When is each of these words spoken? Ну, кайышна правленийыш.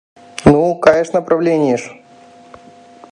Ну, 0.51 0.61
кайышна 0.85 1.19
правленийыш. 1.27 1.83